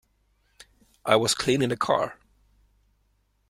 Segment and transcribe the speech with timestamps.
[1.05, 2.17] I was cleaning the car.